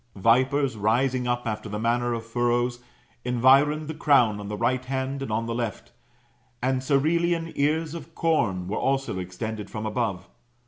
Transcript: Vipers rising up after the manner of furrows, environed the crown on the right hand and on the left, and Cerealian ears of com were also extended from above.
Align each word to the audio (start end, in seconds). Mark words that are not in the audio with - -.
Vipers 0.15 0.77
rising 0.77 1.27
up 1.27 1.45
after 1.45 1.69
the 1.69 1.77
manner 1.77 2.11
of 2.15 2.25
furrows, 2.25 2.79
environed 3.23 3.87
the 3.87 3.93
crown 3.93 4.39
on 4.39 4.47
the 4.47 4.57
right 4.57 4.83
hand 4.83 5.21
and 5.21 5.31
on 5.31 5.45
the 5.45 5.53
left, 5.53 5.91
and 6.59 6.81
Cerealian 6.81 7.53
ears 7.55 7.93
of 7.93 8.15
com 8.15 8.67
were 8.67 8.77
also 8.79 9.19
extended 9.19 9.69
from 9.69 9.85
above. 9.85 10.27